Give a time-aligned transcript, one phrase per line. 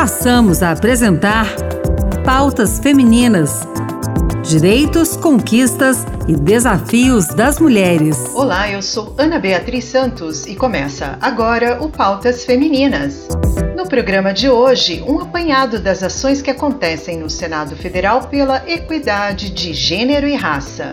[0.00, 1.46] passamos a apresentar
[2.24, 3.68] Pautas Femininas:
[4.42, 8.16] Direitos, Conquistas e Desafios das Mulheres.
[8.34, 13.28] Olá, eu sou Ana Beatriz Santos e começa agora o Pautas Femininas.
[13.76, 19.50] No programa de hoje, um apanhado das ações que acontecem no Senado Federal pela equidade
[19.50, 20.92] de gênero e raça.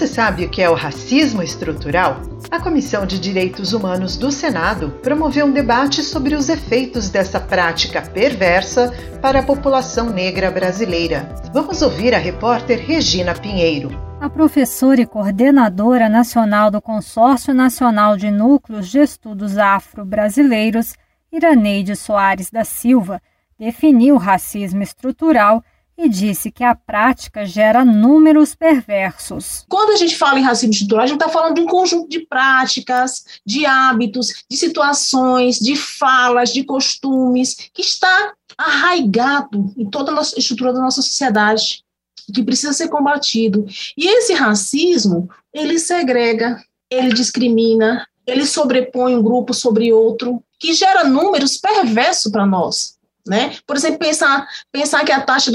[0.00, 2.22] Você sabe o que é o racismo estrutural?
[2.50, 8.00] A Comissão de Direitos Humanos do Senado promoveu um debate sobre os efeitos dessa prática
[8.00, 11.28] perversa para a população negra brasileira.
[11.52, 13.90] Vamos ouvir a repórter Regina Pinheiro.
[14.18, 20.94] A professora e coordenadora nacional do Consórcio Nacional de Núcleos de Estudos Afro-Brasileiros,
[21.30, 23.20] Iraneide Soares da Silva,
[23.58, 25.62] definiu racismo estrutural
[26.02, 29.66] e disse que a prática gera números perversos.
[29.68, 32.20] Quando a gente fala em racismo estrutural, a gente está falando de um conjunto de
[32.20, 40.22] práticas, de hábitos, de situações, de falas, de costumes, que está arraigado em toda a
[40.22, 41.84] estrutura da nossa sociedade,
[42.34, 43.66] que precisa ser combatido.
[43.96, 51.04] E esse racismo, ele segrega, ele discrimina, ele sobrepõe um grupo sobre outro, que gera
[51.04, 52.98] números perversos para nós.
[53.26, 53.56] Né?
[53.66, 55.50] Por exemplo, pensar, pensar que a taxa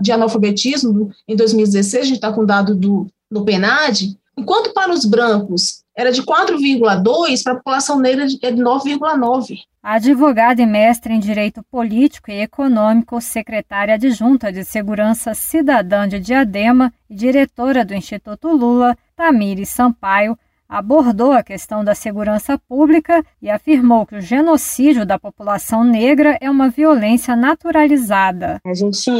[0.00, 5.04] de analfabetismo em 2016, a gente está com dado do, do PNAD, enquanto para os
[5.04, 9.58] brancos era de 4,2, para a população negra é de 9,9.
[9.82, 16.20] A advogada e mestre em Direito Político e Econômico, secretária adjunta de Segurança Cidadã de
[16.20, 20.38] Diadema e diretora do Instituto Lula, Tamires Sampaio,
[20.68, 26.50] abordou a questão da segurança pública e afirmou que o genocídio da população negra é
[26.50, 28.60] uma violência naturalizada.
[28.66, 29.10] A gente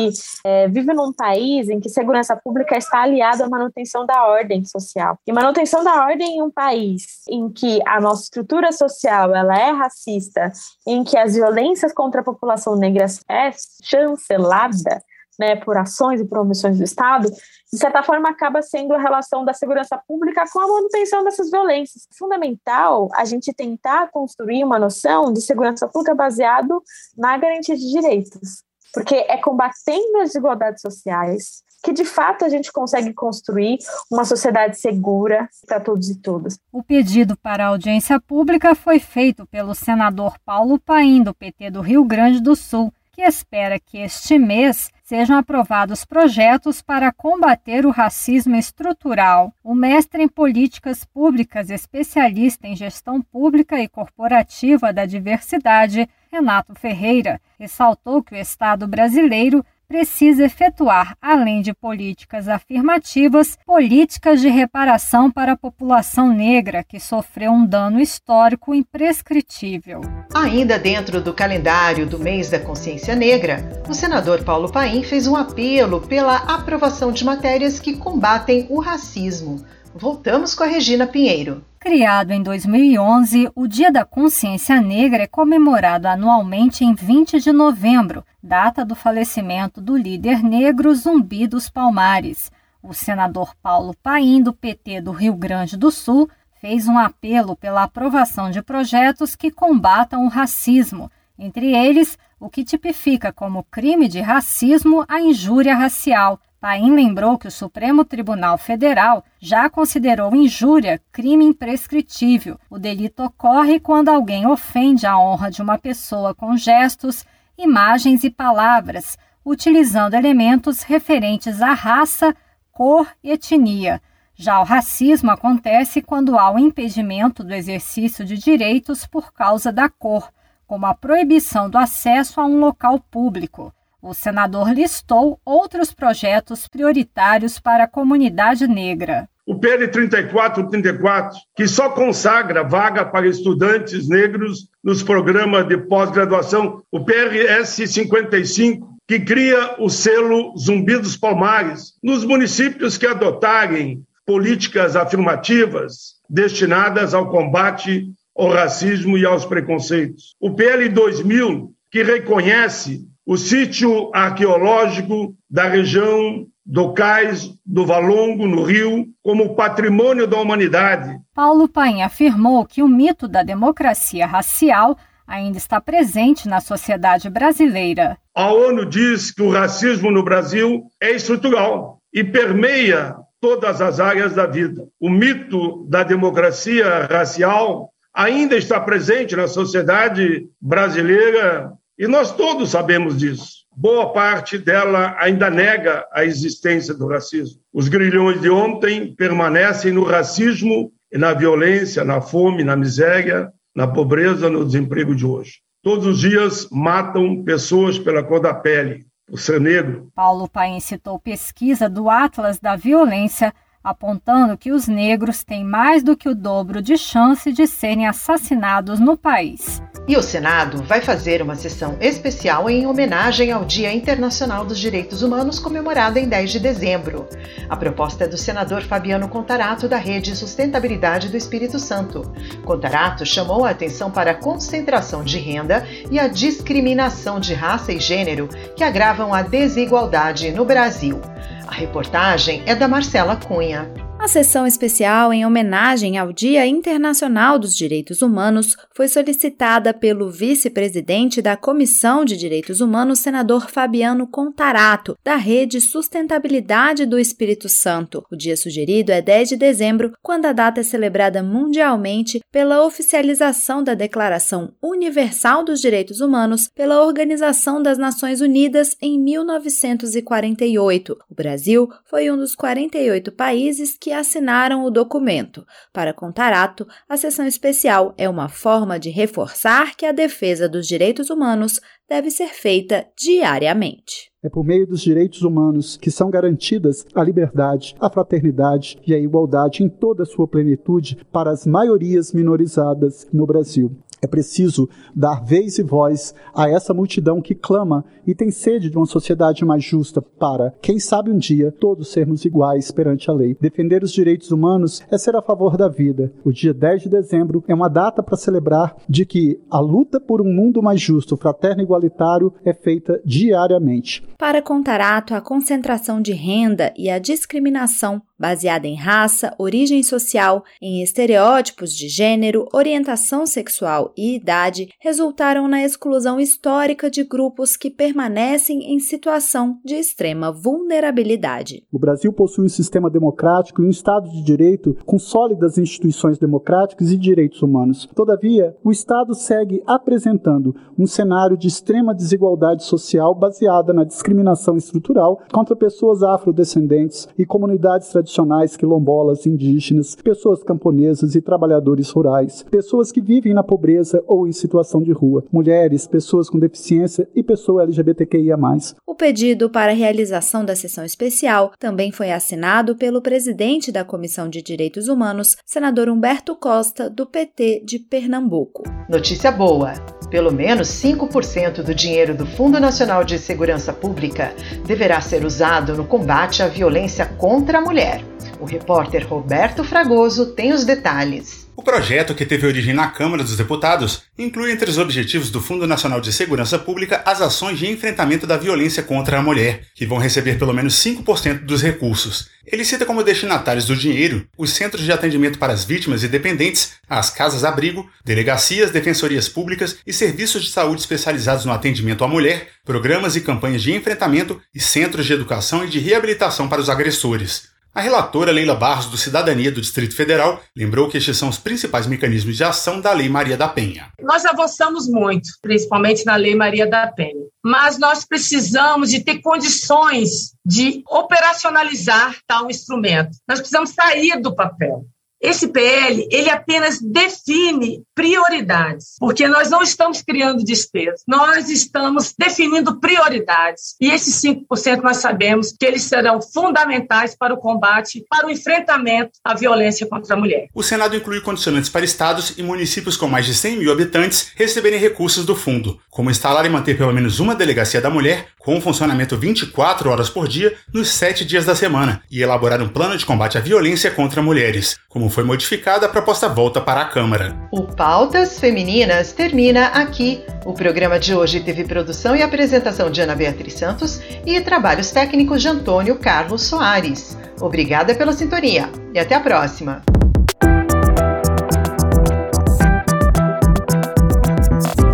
[0.44, 5.18] é, vive num país em que segurança pública está aliada à manutenção da ordem social.
[5.26, 9.70] E manutenção da ordem em um país em que a nossa estrutura social ela é
[9.70, 10.52] racista,
[10.86, 13.50] em que as violências contra a população negra é
[13.82, 15.02] chancelada,
[15.38, 19.44] né, por ações e por omissões do Estado, de certa forma acaba sendo a relação
[19.44, 22.06] da segurança pública com a manutenção dessas violências.
[22.12, 26.82] É fundamental a gente tentar construir uma noção de segurança pública baseado
[27.16, 28.62] na garantia de direitos,
[28.92, 33.78] porque é combatendo as desigualdades sociais que de fato a gente consegue construir
[34.10, 36.58] uma sociedade segura para todos e todas.
[36.72, 42.04] O pedido para audiência pública foi feito pelo senador Paulo Paim, do PT do Rio
[42.04, 48.54] Grande do Sul, que espera que este mês sejam aprovados projetos para combater o racismo
[48.54, 49.54] estrutural.
[49.64, 57.40] O mestre em políticas públicas, especialista em gestão pública e corporativa da diversidade, Renato Ferreira,
[57.58, 65.52] ressaltou que o Estado brasileiro precisa efetuar, além de políticas afirmativas, políticas de reparação para
[65.52, 70.02] a população negra que sofreu um dano histórico imprescritível.
[70.34, 75.34] Ainda dentro do calendário do mês da consciência negra, o senador Paulo Paim fez um
[75.34, 79.64] apelo pela aprovação de matérias que combatem o racismo.
[79.94, 81.64] Voltamos com a Regina Pinheiro.
[81.80, 88.24] Criado em 2011, o Dia da Consciência Negra é comemorado anualmente em 20 de novembro,
[88.42, 92.50] data do falecimento do líder negro Zumbi dos Palmares.
[92.82, 96.28] O senador Paulo Paim, do PT do Rio Grande do Sul,
[96.60, 102.64] fez um apelo pela aprovação de projetos que combatam o racismo, entre eles o que
[102.64, 109.24] tipifica como crime de racismo a injúria racial Paim lembrou que o Supremo Tribunal Federal
[109.38, 112.58] já considerou injúria crime imprescritível.
[112.68, 117.24] O delito ocorre quando alguém ofende a honra de uma pessoa com gestos,
[117.56, 122.34] imagens e palavras, utilizando elementos referentes à raça,
[122.72, 124.02] cor e etnia.
[124.34, 129.88] Já o racismo acontece quando há o impedimento do exercício de direitos por causa da
[129.88, 130.28] cor,
[130.66, 133.72] como a proibição do acesso a um local público.
[134.00, 139.28] O senador listou outros projetos prioritários para a comunidade negra.
[139.44, 147.04] O PL 3434, que só consagra vaga para estudantes negros nos programas de pós-graduação, o
[147.04, 156.18] PRS 55, que cria o selo Zumbi dos Palmares nos municípios que adotarem políticas afirmativas
[156.30, 158.06] destinadas ao combate
[158.36, 160.36] ao racismo e aos preconceitos.
[160.38, 168.62] O PL 2000, que reconhece o sítio arqueológico da região do Cais do Valongo, no
[168.62, 171.14] Rio, como patrimônio da humanidade.
[171.34, 174.96] Paulo Paim afirmou que o mito da democracia racial
[175.26, 178.16] ainda está presente na sociedade brasileira.
[178.34, 184.32] A ONU diz que o racismo no Brasil é estrutural e permeia todas as áreas
[184.32, 184.88] da vida.
[184.98, 193.18] O mito da democracia racial ainda está presente na sociedade brasileira E nós todos sabemos
[193.18, 193.66] disso.
[193.76, 197.60] Boa parte dela ainda nega a existência do racismo.
[197.72, 203.88] Os grilhões de ontem permanecem no racismo e na violência, na fome, na miséria, na
[203.88, 205.54] pobreza, no desemprego de hoje.
[205.82, 210.08] Todos os dias matam pessoas pela cor da pele, por ser negro.
[210.14, 213.52] Paulo Paim citou pesquisa do Atlas da Violência
[213.88, 219.00] apontando que os negros têm mais do que o dobro de chance de serem assassinados
[219.00, 219.82] no país.
[220.06, 225.22] E o Senado vai fazer uma sessão especial em homenagem ao Dia Internacional dos Direitos
[225.22, 227.28] Humanos, comemorado em 10 de dezembro.
[227.68, 232.22] A proposta é do senador Fabiano Contarato, da Rede Sustentabilidade do Espírito Santo.
[232.64, 238.00] Contarato chamou a atenção para a concentração de renda e a discriminação de raça e
[238.00, 241.20] gênero que agravam a desigualdade no Brasil.
[241.68, 243.92] A reportagem é da Marcela Cunha.
[244.20, 251.40] A sessão especial em homenagem ao Dia Internacional dos Direitos Humanos foi solicitada pelo vice-presidente
[251.40, 258.26] da Comissão de Direitos Humanos, senador Fabiano Contarato, da Rede Sustentabilidade do Espírito Santo.
[258.30, 263.84] O dia sugerido é 10 de dezembro, quando a data é celebrada mundialmente pela oficialização
[263.84, 271.16] da Declaração Universal dos Direitos Humanos pela Organização das Nações Unidas em 1948.
[271.30, 275.66] O Brasil foi um dos 48 países que que assinaram o documento.
[275.92, 281.28] Para Contarato, a sessão especial é uma forma de reforçar que a defesa dos direitos
[281.28, 281.78] humanos
[282.08, 284.32] deve ser feita diariamente.
[284.42, 289.18] É por meio dos direitos humanos que são garantidas a liberdade, a fraternidade e a
[289.18, 293.94] igualdade em toda a sua plenitude para as maiorias minorizadas no Brasil.
[294.20, 298.96] É preciso dar vez e voz a essa multidão que clama e tem sede de
[298.96, 303.56] uma sociedade mais justa para, quem sabe um dia, todos sermos iguais perante a lei.
[303.60, 306.32] Defender os direitos humanos é ser a favor da vida.
[306.44, 310.40] O dia 10 de dezembro é uma data para celebrar de que a luta por
[310.40, 314.24] um mundo mais justo, fraterno e igualitário é feita diariamente.
[314.36, 321.02] Para Contarato, a concentração de renda e a discriminação baseada em raça, origem social, em
[321.02, 328.94] estereótipos de gênero, orientação sexual e idade, resultaram na exclusão histórica de grupos que permanecem
[328.94, 331.84] em situação de extrema vulnerabilidade.
[331.92, 337.10] O Brasil possui um sistema democrático e um Estado de direito com sólidas instituições democráticas
[337.10, 338.08] e direitos humanos.
[338.14, 345.40] Todavia, o Estado segue apresentando um cenário de extrema desigualdade social baseada na discriminação estrutural
[345.52, 353.10] contra pessoas afrodescendentes e comunidades tradicionais tradicionais quilombolas, indígenas, pessoas camponesas e trabalhadores rurais, pessoas
[353.10, 357.82] que vivem na pobreza ou em situação de rua, mulheres, pessoas com deficiência e pessoa
[357.82, 358.58] LGBTQIA+.
[359.06, 364.48] O pedido para a realização da sessão especial também foi assinado pelo presidente da Comissão
[364.48, 368.82] de Direitos Humanos, senador Humberto Costa, do PT de Pernambuco.
[369.08, 369.94] Notícia boa!
[370.30, 374.52] Pelo menos 5% do dinheiro do Fundo Nacional de Segurança Pública
[374.86, 378.17] deverá ser usado no combate à violência contra a mulher.
[378.60, 381.68] O repórter Roberto Fragoso tem os detalhes.
[381.78, 385.86] O projeto, que teve origem na Câmara dos Deputados, inclui entre os objetivos do Fundo
[385.86, 390.18] Nacional de Segurança Pública as ações de enfrentamento da violência contra a mulher, que vão
[390.18, 392.50] receber pelo menos 5% dos recursos.
[392.66, 396.94] Ele cita como destinatários do dinheiro os centros de atendimento para as vítimas e dependentes,
[397.08, 403.36] as casas-abrigo, delegacias, defensorias públicas e serviços de saúde especializados no atendimento à mulher, programas
[403.36, 407.77] e campanhas de enfrentamento e centros de educação e de reabilitação para os agressores.
[407.98, 412.06] A relatora Leila Barros, do Cidadania do Distrito Federal, lembrou que estes são os principais
[412.06, 414.12] mecanismos de ação da Lei Maria da Penha.
[414.22, 420.52] Nós avançamos muito, principalmente na Lei Maria da Penha, mas nós precisamos de ter condições
[420.64, 423.30] de operacionalizar tal instrumento.
[423.48, 425.04] Nós precisamos sair do papel.
[425.40, 432.98] Esse PL, ele apenas define prioridades, porque nós não estamos criando despesas, nós estamos definindo
[432.98, 433.94] prioridades.
[434.00, 439.32] E esses 5% nós sabemos que eles serão fundamentais para o combate, para o enfrentamento
[439.44, 440.68] à violência contra a mulher.
[440.74, 444.98] O Senado inclui condicionantes para estados e municípios com mais de 100 mil habitantes receberem
[444.98, 449.36] recursos do fundo, como instalar e manter pelo menos uma delegacia da mulher com funcionamento
[449.36, 453.56] 24 horas por dia nos sete dias da semana e elaborar um plano de combate
[453.56, 457.54] à violência contra mulheres, como foi modificada, a proposta volta para a Câmara.
[457.70, 460.42] O Pautas Femininas termina aqui.
[460.64, 465.60] O programa de hoje teve produção e apresentação de Ana Beatriz Santos e trabalhos técnicos
[465.60, 467.36] de Antônio Carlos Soares.
[467.60, 470.02] Obrigada pela sintonia e até a próxima.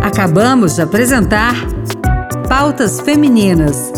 [0.01, 1.55] Acabamos de apresentar
[2.47, 3.91] Pautas Femininas.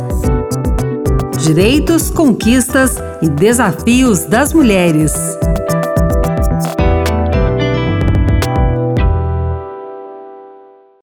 [1.44, 5.37] Direitos, conquistas e desafios das mulheres.